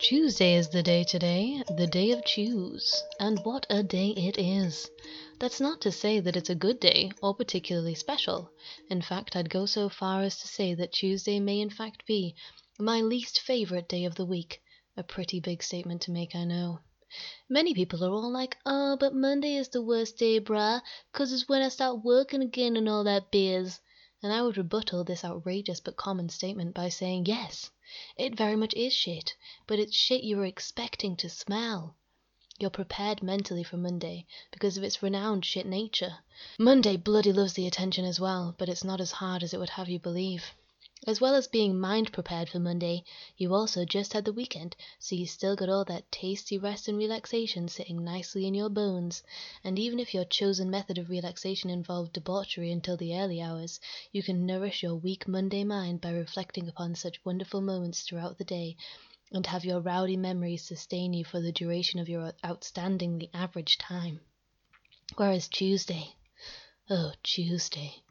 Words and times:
Tuesday 0.00 0.54
is 0.54 0.70
the 0.70 0.82
day 0.82 1.04
today, 1.04 1.62
the 1.76 1.86
day 1.86 2.10
of 2.12 2.24
Tues. 2.24 3.04
And 3.20 3.38
what 3.44 3.66
a 3.68 3.82
day 3.82 4.08
it 4.16 4.38
is! 4.38 4.90
That's 5.38 5.60
not 5.60 5.82
to 5.82 5.92
say 5.92 6.20
that 6.20 6.38
it's 6.38 6.48
a 6.48 6.54
good 6.54 6.80
day, 6.80 7.12
or 7.22 7.34
particularly 7.34 7.94
special. 7.94 8.50
In 8.88 9.02
fact, 9.02 9.36
I'd 9.36 9.50
go 9.50 9.66
so 9.66 9.90
far 9.90 10.22
as 10.22 10.38
to 10.38 10.48
say 10.48 10.72
that 10.72 10.94
Tuesday 10.94 11.38
may 11.38 11.60
in 11.60 11.68
fact 11.68 12.06
be 12.06 12.34
my 12.78 13.02
least 13.02 13.40
favorite 13.40 13.90
day 13.90 14.06
of 14.06 14.14
the 14.14 14.24
week 14.24 14.62
a 14.96 15.02
pretty 15.02 15.38
big 15.38 15.62
statement 15.62 16.00
to 16.02 16.12
make, 16.12 16.34
I 16.34 16.44
know. 16.44 16.78
Many 17.50 17.74
people 17.74 18.02
are 18.02 18.10
all 18.10 18.32
like, 18.32 18.56
"Oh, 18.64 18.96
but 18.98 19.14
Monday 19.14 19.56
is 19.56 19.68
the 19.68 19.82
worst 19.82 20.16
day, 20.16 20.40
brah, 20.40 20.80
'cause 21.12 21.30
it's 21.30 21.46
when 21.46 21.60
I 21.60 21.68
start 21.68 22.02
working 22.02 22.40
again 22.40 22.78
and 22.78 22.88
all 22.88 23.04
that 23.04 23.30
biz." 23.30 23.78
And 24.22 24.32
I 24.32 24.40
would 24.40 24.56
rebuttal 24.56 25.04
this 25.04 25.26
outrageous 25.26 25.80
but 25.80 25.96
common 25.96 26.30
statement 26.30 26.74
by 26.74 26.88
saying, 26.88 27.26
yes, 27.26 27.70
it 28.16 28.36
very 28.36 28.54
much 28.54 28.72
is 28.74 28.92
shit, 28.92 29.34
but 29.66 29.80
it's 29.80 29.96
shit 29.96 30.22
you 30.22 30.36
were 30.36 30.44
expecting 30.44 31.16
to 31.16 31.28
smell. 31.28 31.96
You're 32.60 32.70
prepared 32.70 33.20
mentally 33.20 33.64
for 33.64 33.78
Monday, 33.78 34.26
because 34.52 34.76
of 34.76 34.84
its 34.84 35.02
renowned 35.02 35.44
shit 35.44 35.66
nature. 35.66 36.18
Monday 36.56 36.96
bloody 36.96 37.32
loves 37.32 37.54
the 37.54 37.66
attention 37.66 38.04
as 38.04 38.20
well, 38.20 38.54
but 38.58 38.68
it's 38.68 38.84
not 38.84 39.00
as 39.00 39.10
hard 39.10 39.42
as 39.42 39.52
it 39.52 39.58
would 39.58 39.70
have 39.70 39.88
you 39.88 39.98
believe. 39.98 40.54
As 41.06 41.18
well 41.18 41.34
as 41.34 41.48
being 41.48 41.80
mind 41.80 42.12
prepared 42.12 42.50
for 42.50 42.58
Monday, 42.58 43.04
you 43.38 43.54
also 43.54 43.86
just 43.86 44.12
had 44.12 44.26
the 44.26 44.34
weekend, 44.34 44.76
so 44.98 45.14
you 45.16 45.24
still 45.24 45.56
got 45.56 45.70
all 45.70 45.82
that 45.86 46.12
tasty 46.12 46.58
rest 46.58 46.88
and 46.88 46.98
relaxation 46.98 47.68
sitting 47.68 48.04
nicely 48.04 48.46
in 48.46 48.52
your 48.52 48.68
bones; 48.68 49.22
and 49.64 49.78
even 49.78 49.98
if 49.98 50.12
your 50.12 50.26
chosen 50.26 50.68
method 50.70 50.98
of 50.98 51.08
relaxation 51.08 51.70
involved 51.70 52.12
debauchery 52.12 52.70
until 52.70 52.98
the 52.98 53.16
early 53.16 53.40
hours, 53.40 53.80
you 54.12 54.22
can 54.22 54.44
nourish 54.44 54.82
your 54.82 54.94
weak 54.94 55.26
Monday 55.26 55.64
mind 55.64 56.02
by 56.02 56.10
reflecting 56.10 56.68
upon 56.68 56.94
such 56.94 57.24
wonderful 57.24 57.62
moments 57.62 58.02
throughout 58.02 58.36
the 58.36 58.44
day, 58.44 58.76
and 59.32 59.46
have 59.46 59.64
your 59.64 59.80
rowdy 59.80 60.18
memories 60.18 60.64
sustain 60.66 61.14
you 61.14 61.24
for 61.24 61.40
the 61.40 61.50
duration 61.50 61.98
of 61.98 62.10
your 62.10 62.34
outstandingly 62.44 63.30
average 63.32 63.78
time. 63.78 64.20
Whereas 65.16 65.48
Tuesday 65.48 66.14
oh, 66.90 67.14
Tuesday! 67.22 68.02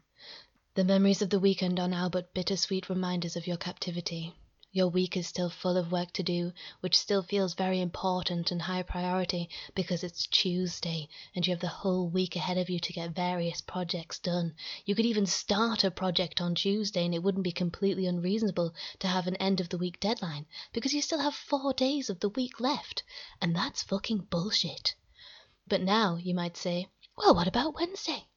The 0.74 0.84
memories 0.84 1.20
of 1.20 1.30
the 1.30 1.40
weekend 1.40 1.80
are 1.80 1.88
now 1.88 2.08
but 2.08 2.32
bitter 2.32 2.56
sweet 2.56 2.88
reminders 2.88 3.34
of 3.34 3.48
your 3.48 3.56
captivity. 3.56 4.36
Your 4.70 4.86
week 4.86 5.16
is 5.16 5.26
still 5.26 5.50
full 5.50 5.76
of 5.76 5.90
work 5.90 6.12
to 6.12 6.22
do, 6.22 6.52
which 6.78 6.96
still 6.96 7.24
feels 7.24 7.54
very 7.54 7.80
important 7.80 8.52
and 8.52 8.62
high 8.62 8.84
priority 8.84 9.50
because 9.74 10.04
it's 10.04 10.28
Tuesday 10.28 11.08
and 11.34 11.44
you 11.44 11.52
have 11.52 11.60
the 11.60 11.66
whole 11.66 12.08
week 12.08 12.36
ahead 12.36 12.56
of 12.56 12.70
you 12.70 12.78
to 12.78 12.92
get 12.92 13.10
various 13.10 13.60
projects 13.60 14.20
done. 14.20 14.54
You 14.84 14.94
could 14.94 15.06
even 15.06 15.26
start 15.26 15.82
a 15.82 15.90
project 15.90 16.40
on 16.40 16.54
Tuesday 16.54 17.04
and 17.04 17.16
it 17.16 17.22
wouldn't 17.24 17.42
be 17.42 17.50
completely 17.50 18.06
unreasonable 18.06 18.72
to 19.00 19.08
have 19.08 19.26
an 19.26 19.34
end 19.36 19.60
of 19.60 19.70
the 19.70 19.78
week 19.78 19.98
deadline 19.98 20.46
because 20.72 20.94
you 20.94 21.02
still 21.02 21.18
have 21.18 21.34
four 21.34 21.72
days 21.72 22.08
of 22.08 22.20
the 22.20 22.28
week 22.28 22.60
left. 22.60 23.02
And 23.40 23.56
that's 23.56 23.82
fucking 23.82 24.28
bullshit. 24.30 24.94
But 25.66 25.82
now 25.82 26.14
you 26.14 26.32
might 26.32 26.56
say, 26.56 26.86
well, 27.16 27.34
what 27.34 27.48
about 27.48 27.74
Wednesday? 27.74 28.28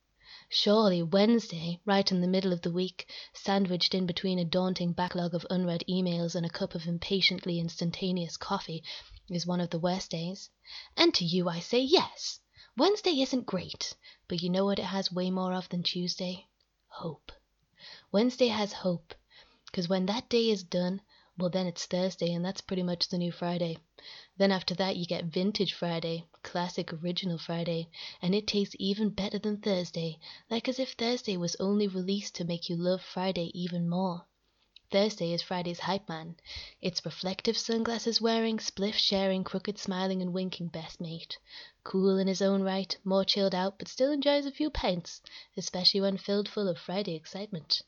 Surely 0.56 1.02
Wednesday, 1.02 1.80
right 1.84 2.12
in 2.12 2.22
the 2.22 2.28
middle 2.28 2.54
of 2.54 2.62
the 2.62 2.70
week, 2.72 3.10
sandwiched 3.34 3.96
in 3.96 4.06
between 4.06 4.38
a 4.38 4.46
daunting 4.46 4.94
backlog 4.94 5.34
of 5.34 5.48
unread 5.50 5.84
emails 5.90 6.36
and 6.36 6.46
a 6.46 6.50
cup 6.50 6.76
of 6.76 6.86
impatiently 6.86 7.58
instantaneous 7.58 8.38
coffee, 8.38 8.84
is 9.32 9.48
one 9.48 9.60
of 9.60 9.72
the 9.72 9.80
worst 9.80 10.12
days. 10.12 10.52
And 10.96 11.12
to 11.16 11.26
you 11.26 11.50
I 11.50 11.60
say 11.60 11.80
yes. 11.80 12.40
Wednesday 12.78 13.20
isn't 13.20 13.48
great, 13.48 13.96
but 14.28 14.44
you 14.44 14.50
know 14.52 14.64
what 14.64 14.78
it 14.78 14.86
has 14.86 15.12
way 15.12 15.32
more 15.32 15.54
of 15.54 15.68
than 15.70 15.82
Tuesday? 15.82 16.46
Hope. 16.88 17.32
Wednesday 18.12 18.50
has 18.50 18.74
hope, 18.74 19.16
because 19.66 19.90
when 19.90 20.06
that 20.06 20.30
day 20.30 20.52
is 20.52 20.64
done, 20.64 21.02
well, 21.36 21.50
then 21.50 21.66
it's 21.66 21.88
Thursday, 21.88 22.32
and 22.32 22.46
that's 22.46 22.62
pretty 22.62 22.84
much 22.84 23.08
the 23.08 23.18
new 23.18 23.32
Friday. 23.32 23.78
Then 24.38 24.52
after 24.52 24.76
that 24.76 24.98
you 24.98 25.08
get 25.08 25.26
Vintage 25.26 25.74
Friday, 25.74 26.28
classic 26.44 26.94
original 26.94 27.40
Friday, 27.40 27.90
and 28.22 28.36
it 28.36 28.46
tastes 28.46 28.76
even 28.78 29.10
better 29.10 29.40
than 29.40 29.58
Thursday, 29.58 30.20
like 30.52 30.70
as 30.70 30.78
if 30.78 30.92
Thursday 30.92 31.36
was 31.36 31.56
only 31.60 31.88
released 31.88 32.36
to 32.36 32.46
make 32.46 32.70
you 32.70 32.76
love 32.76 33.02
Friday 33.02 33.50
even 33.56 33.90
more. 33.90 34.28
Thursday 34.92 35.34
is 35.34 35.42
Friday's 35.42 35.80
hype 35.80 36.08
man. 36.08 36.36
It's 36.80 37.04
reflective 37.04 37.58
sunglasses 37.58 38.22
wearing, 38.22 38.60
spliff 38.60 38.94
sharing, 38.94 39.44
crooked 39.44 39.80
smiling 39.80 40.22
and 40.22 40.34
winking 40.34 40.68
best 40.68 41.02
mate. 41.02 41.40
Cool 41.84 42.20
in 42.20 42.28
his 42.28 42.44
own 42.44 42.62
right, 42.62 42.96
more 43.04 43.26
chilled 43.26 43.56
out, 43.56 43.80
but 43.80 43.88
still 43.88 44.12
enjoys 44.12 44.46
a 44.46 44.52
few 44.52 44.70
pints, 44.70 45.20
especially 45.58 46.02
when 46.02 46.18
filled 46.20 46.48
full 46.48 46.68
of 46.68 46.78
Friday 46.78 47.16
excitement. 47.16 47.82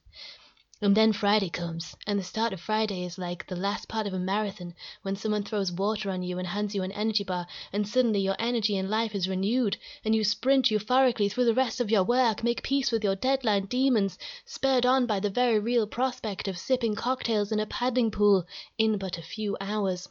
And 0.81 0.93
then 0.93 1.13
Friday 1.13 1.49
comes, 1.49 1.95
and 2.05 2.19
the 2.19 2.23
start 2.23 2.51
of 2.51 2.59
Friday 2.59 3.05
is 3.05 3.17
like 3.17 3.47
the 3.47 3.55
last 3.55 3.87
part 3.87 4.07
of 4.07 4.13
a 4.13 4.19
marathon 4.19 4.75
when 5.03 5.15
someone 5.15 5.43
throws 5.43 5.71
water 5.71 6.09
on 6.09 6.21
you 6.21 6.37
and 6.37 6.45
hands 6.45 6.75
you 6.75 6.83
an 6.83 6.91
energy 6.91 7.23
bar, 7.23 7.47
and 7.71 7.87
suddenly 7.87 8.19
your 8.19 8.35
energy 8.39 8.77
and 8.77 8.89
life 8.89 9.15
is 9.15 9.29
renewed, 9.29 9.77
and 10.03 10.13
you 10.13 10.25
sprint 10.25 10.65
euphorically 10.65 11.31
through 11.31 11.45
the 11.45 11.53
rest 11.53 11.79
of 11.79 11.89
your 11.89 12.03
work, 12.03 12.43
make 12.43 12.61
peace 12.61 12.91
with 12.91 13.05
your 13.05 13.15
deadline 13.15 13.67
demons, 13.67 14.17
spurred 14.43 14.85
on 14.85 15.05
by 15.05 15.17
the 15.17 15.29
very 15.29 15.59
real 15.59 15.87
prospect 15.87 16.45
of 16.45 16.57
sipping 16.57 16.93
cocktails 16.93 17.53
in 17.53 17.59
a 17.61 17.65
paddling 17.65 18.11
pool 18.11 18.45
in 18.77 18.97
but 18.97 19.17
a 19.17 19.21
few 19.21 19.55
hours. 19.61 20.09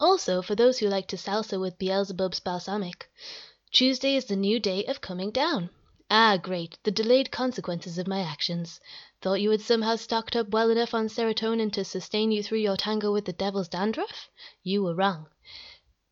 Also, 0.00 0.40
for 0.40 0.54
those 0.54 0.78
who 0.78 0.88
like 0.88 1.06
to 1.08 1.18
salsa 1.18 1.60
with 1.60 1.78
Beelzebub's 1.78 2.40
balsamic, 2.40 3.10
Tuesday 3.72 4.16
is 4.16 4.24
the 4.24 4.36
new 4.36 4.58
day 4.58 4.86
of 4.86 5.02
coming 5.02 5.30
down. 5.30 5.68
Ah, 6.10 6.38
great, 6.38 6.78
the 6.84 6.90
delayed 6.90 7.30
consequences 7.30 7.98
of 7.98 8.08
my 8.08 8.20
actions. 8.20 8.80
Thought 9.20 9.42
you 9.42 9.50
had 9.50 9.60
somehow 9.60 9.96
stocked 9.96 10.36
up 10.36 10.48
well 10.48 10.70
enough 10.70 10.94
on 10.94 11.08
serotonin 11.08 11.70
to 11.72 11.84
sustain 11.84 12.32
you 12.32 12.42
through 12.42 12.60
your 12.60 12.78
tango 12.78 13.12
with 13.12 13.26
the 13.26 13.32
devil's 13.34 13.68
dandruff? 13.68 14.30
You 14.62 14.82
were 14.84 14.94
wrong. 14.94 15.26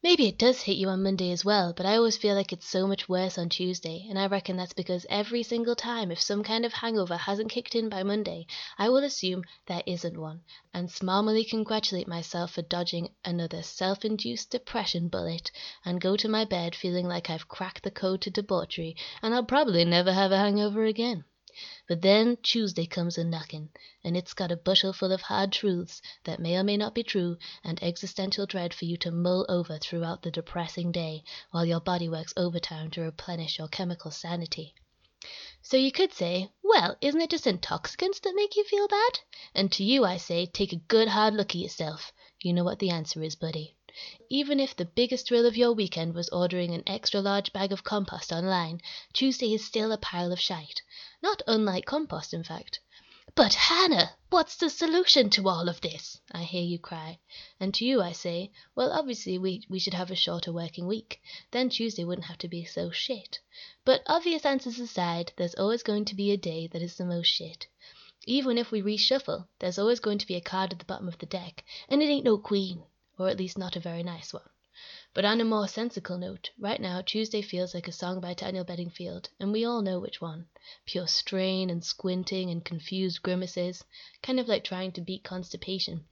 Maybe 0.09 0.29
it 0.29 0.39
does 0.39 0.63
hit 0.63 0.77
you 0.77 0.89
on 0.89 1.03
Monday 1.03 1.33
as 1.33 1.45
well, 1.45 1.73
but 1.73 1.85
I 1.85 1.97
always 1.97 2.17
feel 2.17 2.37
like 2.37 2.53
it's 2.53 2.69
so 2.69 2.87
much 2.87 3.09
worse 3.09 3.37
on 3.37 3.49
Tuesday, 3.49 4.07
and 4.09 4.17
I 4.17 4.29
reckon 4.29 4.57
that's 4.57 4.73
because 4.73 5.05
every 5.11 5.43
single 5.43 5.75
time 5.75 6.13
if 6.13 6.23
some 6.23 6.45
kind 6.45 6.65
of 6.65 6.73
hangover 6.73 7.17
hasn't 7.17 7.51
kicked 7.51 7.75
in 7.75 7.89
by 7.89 8.05
Monday, 8.05 8.47
I 8.79 8.89
will 8.89 9.03
assume 9.03 9.43
there 9.67 9.83
isn't 9.85 10.17
one, 10.17 10.43
and 10.73 10.89
smarmily 10.89 11.45
congratulate 11.45 12.07
myself 12.07 12.53
for 12.53 12.63
dodging 12.63 13.17
another 13.25 13.65
self-induced 13.65 14.49
depression 14.49 15.09
bullet, 15.09 15.51
and 15.85 16.01
go 16.01 16.17
to 16.19 16.29
my 16.29 16.45
bed 16.45 16.77
feeling 16.77 17.09
like 17.09 17.29
I've 17.29 17.49
cracked 17.49 17.83
the 17.83 17.91
code 17.91 18.21
to 18.21 18.31
debauchery, 18.31 18.95
and 19.23 19.35
I'll 19.35 19.43
probably 19.43 19.85
never 19.85 20.13
have 20.13 20.31
a 20.31 20.39
hangover 20.39 20.85
again. 20.85 21.25
But 21.89 22.03
then 22.03 22.37
Tuesday 22.43 22.85
comes 22.85 23.17
a 23.17 23.23
knockin', 23.23 23.71
and 24.03 24.17
it's 24.17 24.35
got 24.35 24.51
a 24.51 24.57
bushel 24.57 24.93
full 24.93 25.13
of 25.13 25.23
hard 25.23 25.53
truths 25.53 26.03
that 26.25 26.41
may 26.41 26.57
or 26.57 26.65
may 26.65 26.77
not 26.77 26.97
be 26.97 27.05
true, 27.05 27.39
and 27.63 27.81
existential 27.81 28.45
dread 28.45 28.75
for 28.75 28.87
you 28.87 28.97
to 28.97 29.13
mull 29.13 29.47
over 29.49 29.79
throughout 29.79 30.23
the 30.23 30.33
depressing 30.33 30.91
day, 30.91 31.23
while 31.53 31.65
your 31.65 31.79
body 31.79 32.09
works 32.09 32.35
overtime 32.37 32.91
to 32.91 33.03
replenish 33.03 33.59
your 33.59 33.69
chemical 33.69 34.11
sanity. 34.11 34.75
So 35.63 35.77
you 35.77 35.93
could 35.93 36.13
say, 36.13 36.51
well, 36.61 36.97
isn't 37.01 37.21
it 37.21 37.31
just 37.31 37.47
intoxicants 37.47 38.19
that 38.19 38.35
make 38.35 38.57
you 38.57 38.65
feel 38.65 38.89
bad? 38.89 39.21
And 39.55 39.71
to 39.71 39.85
you 39.85 40.05
I 40.05 40.17
say, 40.17 40.47
take 40.47 40.73
a 40.73 40.77
good 40.89 41.07
hard 41.07 41.35
look 41.35 41.51
at 41.51 41.61
yourself. 41.61 42.13
You 42.41 42.53
know 42.53 42.65
what 42.65 42.81
the 42.81 42.91
answer 42.91 43.23
is, 43.23 43.37
buddy. 43.37 43.76
Even 44.29 44.61
if 44.61 44.77
the 44.77 44.85
biggest 44.85 45.27
thrill 45.27 45.47
of 45.47 45.57
your 45.57 45.73
weekend 45.73 46.15
was 46.15 46.29
ordering 46.29 46.75
an 46.75 46.83
extra 46.87 47.21
large 47.21 47.51
bag 47.53 47.73
of 47.73 47.83
compost 47.83 48.31
online, 48.31 48.81
Tuesday 49.15 49.55
is 49.55 49.65
still 49.65 49.91
a 49.91 49.97
pile 49.97 50.33
of 50.33 50.39
shite. 50.39 50.83
Not 51.23 51.41
unlike 51.47 51.87
compost, 51.87 52.35
in 52.35 52.45
fact. 52.45 52.81
But, 53.35 53.55
Hannah, 53.55 54.13
what's 54.31 54.57
the 54.57 54.71
solution 54.71 55.31
to 55.31 55.49
all 55.49 55.69
of 55.69 55.81
this? 55.81 56.21
I 56.31 56.45
hear 56.45 56.63
you 56.63 56.79
cry. 56.79 57.21
And 57.59 57.73
to 57.75 57.85
you 57.85 58.03
I 58.03 58.13
say, 58.13 58.51
well, 58.75 58.93
obviously 58.93 59.39
we, 59.39 59.65
we 59.69 59.79
should 59.79 59.95
have 59.95 60.11
a 60.11 60.15
shorter 60.15 60.53
working 60.53 60.87
week. 60.87 61.21
Then 61.51 61.69
Tuesday 61.71 62.05
wouldn't 62.05 62.29
have 62.29 62.39
to 62.39 62.49
be 62.49 62.65
so 62.65 62.91
shit. 62.91 63.39
But 63.85 64.03
obvious 64.07 64.45
answers 64.45 64.79
aside, 64.79 65.33
there's 65.37 65.55
always 65.55 65.83
going 65.83 66.05
to 66.05 66.15
be 66.15 66.33
a 66.33 66.37
day 66.37 66.67
that 66.67 66.83
is 66.83 66.97
the 66.97 67.07
most 67.07 67.29
shit. 67.29 67.67
Even 68.27 68.59
if 68.59 68.71
we 68.71 68.83
reshuffle, 68.83 69.49
there's 69.59 69.79
always 69.79 70.01
going 70.01 70.19
to 70.19 70.27
be 70.27 70.35
a 70.35 70.41
card 70.41 70.73
at 70.73 70.79
the 70.79 70.85
bottom 70.85 71.09
of 71.09 71.19
the 71.19 71.27
deck, 71.27 71.65
and 71.89 72.03
it 72.03 72.07
ain't 72.07 72.25
no 72.25 72.37
queen 72.37 72.85
or 73.19 73.29
at 73.29 73.39
least 73.39 73.57
not 73.57 73.77
a 73.77 73.81
very 73.81 74.03
nice 74.03 74.33
one. 74.33 74.49
But 75.15 75.25
on 75.25 75.41
a 75.41 75.45
more 75.45 75.67
sensical 75.69 76.19
note, 76.19 76.51
right 76.59 76.79
now 76.79 77.01
Tuesday 77.01 77.41
feels 77.41 77.73
like 77.73 77.89
a 77.89 77.93
song 77.93 78.21
by 78.21 78.35
Daniel 78.35 78.63
Bedingfield, 78.63 79.31
and 79.41 79.51
we 79.51 79.65
all 79.65 79.81
know 79.81 79.99
which 79.99 80.21
one. 80.21 80.49
Pure 80.85 81.07
strain 81.07 81.71
and 81.71 81.83
squinting 81.83 82.51
and 82.51 82.63
confused 82.63 83.23
grimaces, 83.23 83.83
kind 84.23 84.39
of 84.39 84.49
like 84.49 84.65
trying 84.65 84.93
to 84.93 85.01
beat 85.01 85.25
constipation. 85.25 86.05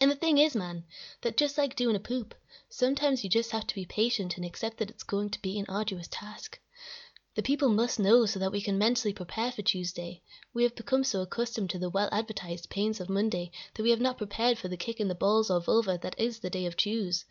And 0.00 0.08
the 0.08 0.14
thing 0.14 0.38
is, 0.38 0.54
man, 0.54 0.84
that 1.22 1.36
just 1.36 1.58
like 1.58 1.74
doing 1.74 1.96
a 1.96 2.00
poop, 2.00 2.36
sometimes 2.68 3.24
you 3.24 3.28
just 3.28 3.50
have 3.50 3.66
to 3.66 3.74
be 3.74 3.84
patient 3.84 4.36
and 4.36 4.46
accept 4.46 4.78
that 4.78 4.90
it's 4.90 5.02
going 5.02 5.30
to 5.30 5.42
be 5.42 5.58
an 5.58 5.66
arduous 5.68 6.06
task. 6.06 6.60
The 7.36 7.44
people 7.44 7.68
must 7.68 8.00
know 8.00 8.26
so 8.26 8.40
that 8.40 8.50
we 8.50 8.60
can 8.60 8.76
mentally 8.76 9.14
prepare 9.14 9.52
for 9.52 9.62
Tuesday. 9.62 10.20
We 10.52 10.64
have 10.64 10.74
become 10.74 11.04
so 11.04 11.22
accustomed 11.22 11.70
to 11.70 11.78
the 11.78 11.88
well 11.88 12.08
advertised 12.10 12.68
pains 12.68 12.98
of 12.98 13.08
Monday 13.08 13.52
that 13.74 13.84
we 13.84 13.90
have 13.90 14.00
not 14.00 14.18
prepared 14.18 14.58
for 14.58 14.66
the 14.66 14.76
kick 14.76 14.98
in 14.98 15.06
the 15.06 15.14
balls 15.14 15.48
or 15.48 15.60
vulva 15.60 15.96
that 16.02 16.18
is 16.18 16.40
the 16.40 16.50
day 16.50 16.66
of 16.66 16.76
Tues. 16.76 17.24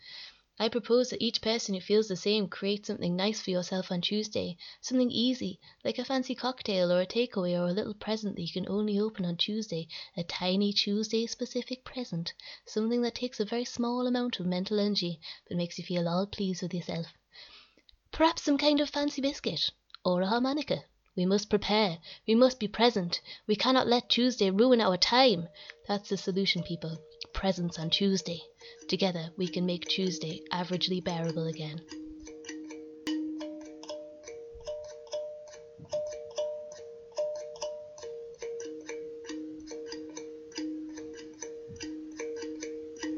I 0.58 0.70
propose 0.70 1.10
that 1.10 1.22
each 1.22 1.42
person 1.42 1.76
who 1.76 1.82
feels 1.82 2.08
the 2.08 2.16
same 2.16 2.48
create 2.48 2.86
something 2.86 3.14
nice 3.14 3.42
for 3.42 3.52
yourself 3.52 3.92
on 3.92 4.00
Tuesday 4.00 4.58
something 4.80 5.12
easy, 5.12 5.60
like 5.84 6.00
a 6.00 6.06
fancy 6.06 6.34
cocktail 6.34 6.94
or 6.94 7.02
a 7.02 7.06
take 7.06 7.36
away 7.36 7.58
or 7.58 7.68
a 7.68 7.74
little 7.74 7.94
present 7.94 8.38
that 8.38 8.42
you 8.42 8.54
can 8.54 8.70
only 8.70 8.98
open 8.98 9.26
on 9.26 9.36
Tuesday 9.36 9.86
a 10.16 10.24
tiny 10.24 10.72
Tuesday 10.72 11.28
specific 11.28 11.84
present 11.84 12.34
something 12.66 13.02
that 13.02 13.16
takes 13.16 13.42
a 13.42 13.46
very 13.46 13.66
small 13.66 14.08
amount 14.08 14.40
of 14.40 14.46
mental 14.46 14.80
energy 14.80 15.20
but 15.48 15.58
makes 15.58 15.78
you 15.78 15.84
feel 15.84 16.08
all 16.08 16.26
pleased 16.26 16.62
with 16.62 16.74
yourself. 16.74 17.08
Perhaps 18.14 18.44
some 18.44 18.58
kind 18.58 18.80
of 18.80 18.90
fancy 18.90 19.22
biscuit 19.22 19.70
or 20.14 20.22
a 20.22 20.28
harmonica. 20.28 20.84
We 21.16 21.26
must 21.26 21.50
prepare. 21.50 22.00
We 22.28 22.36
must 22.36 22.60
be 22.60 22.68
present. 22.68 23.22
We 23.48 23.56
cannot 23.56 23.88
let 23.88 24.10
Tuesday 24.10 24.50
ruin 24.50 24.82
our 24.82 24.98
time. 24.98 25.50
That's 25.88 26.10
the 26.10 26.18
solution, 26.18 26.64
people. 26.64 26.98
Presents 27.34 27.78
on 27.78 27.90
Tuesday. 27.90 28.42
Together 28.88 29.32
we 29.38 29.48
can 29.48 29.66
make 29.66 29.88
Tuesday 29.88 30.42
averagely 30.52 31.04
bearable 31.04 31.48
again. 31.48 31.82